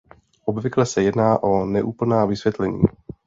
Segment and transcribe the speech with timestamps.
[0.45, 2.83] Obvykle se jedná o neúplná vysvětlení.